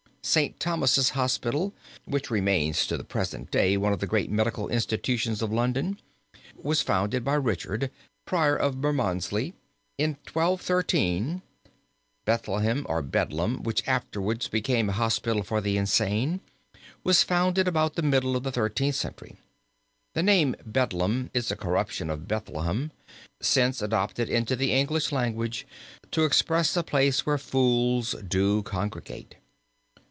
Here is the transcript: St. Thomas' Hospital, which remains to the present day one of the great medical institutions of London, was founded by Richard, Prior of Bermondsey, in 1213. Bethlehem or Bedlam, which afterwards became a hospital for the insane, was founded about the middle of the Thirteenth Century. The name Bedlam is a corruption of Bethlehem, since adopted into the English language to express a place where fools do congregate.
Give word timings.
St. 0.23 0.59
Thomas' 0.59 1.09
Hospital, 1.09 1.73
which 2.05 2.29
remains 2.29 2.85
to 2.85 2.95
the 2.95 3.03
present 3.03 3.49
day 3.49 3.75
one 3.75 3.91
of 3.91 3.99
the 3.99 4.07
great 4.07 4.29
medical 4.29 4.69
institutions 4.69 5.41
of 5.41 5.51
London, 5.51 5.99
was 6.55 6.83
founded 6.83 7.23
by 7.25 7.33
Richard, 7.33 7.89
Prior 8.25 8.55
of 8.55 8.79
Bermondsey, 8.79 9.55
in 9.97 10.11
1213. 10.31 11.41
Bethlehem 12.23 12.85
or 12.87 13.01
Bedlam, 13.01 13.63
which 13.63 13.85
afterwards 13.87 14.47
became 14.47 14.89
a 14.89 14.93
hospital 14.93 15.41
for 15.41 15.59
the 15.59 15.75
insane, 15.75 16.39
was 17.03 17.23
founded 17.23 17.67
about 17.67 17.95
the 17.95 18.03
middle 18.03 18.35
of 18.35 18.43
the 18.43 18.51
Thirteenth 18.51 18.95
Century. 18.95 19.37
The 20.13 20.21
name 20.23 20.55
Bedlam 20.63 21.31
is 21.33 21.49
a 21.49 21.55
corruption 21.55 22.11
of 22.11 22.27
Bethlehem, 22.27 22.91
since 23.41 23.81
adopted 23.81 24.29
into 24.29 24.55
the 24.55 24.71
English 24.71 25.11
language 25.11 25.65
to 26.11 26.25
express 26.25 26.77
a 26.77 26.83
place 26.83 27.25
where 27.25 27.39
fools 27.39 28.13
do 28.29 28.61
congregate. 28.61 29.35